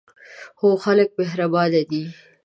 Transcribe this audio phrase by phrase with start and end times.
[0.59, 2.03] هو، خلک مهربانه دي